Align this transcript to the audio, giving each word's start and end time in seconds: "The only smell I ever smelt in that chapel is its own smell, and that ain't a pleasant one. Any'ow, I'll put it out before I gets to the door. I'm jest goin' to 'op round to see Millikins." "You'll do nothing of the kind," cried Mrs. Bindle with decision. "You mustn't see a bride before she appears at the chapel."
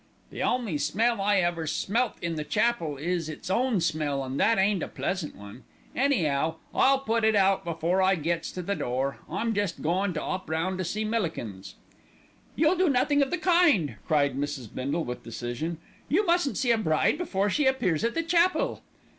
"The 0.31 0.41
only 0.41 0.79
smell 0.79 1.21
I 1.21 1.35
ever 1.41 1.67
smelt 1.67 2.17
in 2.23 2.33
that 2.37 2.49
chapel 2.49 2.97
is 2.97 3.29
its 3.29 3.51
own 3.51 3.79
smell, 3.81 4.23
and 4.23 4.39
that 4.39 4.57
ain't 4.57 4.81
a 4.81 4.87
pleasant 4.87 5.35
one. 5.35 5.63
Any'ow, 5.95 6.55
I'll 6.73 6.97
put 7.01 7.23
it 7.23 7.35
out 7.35 7.63
before 7.63 8.01
I 8.01 8.15
gets 8.15 8.51
to 8.53 8.63
the 8.63 8.73
door. 8.73 9.19
I'm 9.29 9.53
jest 9.53 9.83
goin' 9.83 10.11
to 10.15 10.19
'op 10.23 10.49
round 10.49 10.79
to 10.79 10.83
see 10.83 11.05
Millikins." 11.05 11.75
"You'll 12.55 12.77
do 12.77 12.89
nothing 12.89 13.21
of 13.21 13.29
the 13.29 13.37
kind," 13.37 13.97
cried 14.07 14.35
Mrs. 14.35 14.73
Bindle 14.73 15.03
with 15.03 15.21
decision. 15.21 15.77
"You 16.09 16.25
mustn't 16.25 16.57
see 16.57 16.71
a 16.71 16.79
bride 16.79 17.19
before 17.19 17.51
she 17.51 17.67
appears 17.67 18.03
at 18.03 18.15
the 18.15 18.23
chapel." 18.23 18.81